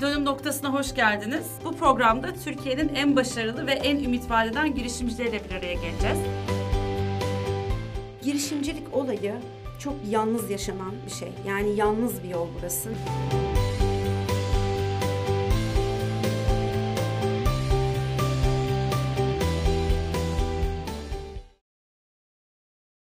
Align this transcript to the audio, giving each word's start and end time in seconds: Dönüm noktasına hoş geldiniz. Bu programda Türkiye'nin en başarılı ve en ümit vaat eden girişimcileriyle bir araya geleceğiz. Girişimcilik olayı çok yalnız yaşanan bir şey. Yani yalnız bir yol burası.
Dönüm 0.00 0.24
noktasına 0.24 0.72
hoş 0.72 0.94
geldiniz. 0.94 1.46
Bu 1.64 1.76
programda 1.76 2.34
Türkiye'nin 2.44 2.94
en 2.94 3.16
başarılı 3.16 3.66
ve 3.66 3.72
en 3.72 4.04
ümit 4.04 4.30
vaat 4.30 4.46
eden 4.46 4.74
girişimcileriyle 4.74 5.40
bir 5.44 5.54
araya 5.54 5.74
geleceğiz. 5.74 6.18
Girişimcilik 8.22 8.94
olayı 8.94 9.34
çok 9.78 9.94
yalnız 10.10 10.50
yaşanan 10.50 10.92
bir 11.06 11.10
şey. 11.10 11.32
Yani 11.46 11.76
yalnız 11.76 12.22
bir 12.22 12.28
yol 12.28 12.48
burası. 12.58 12.88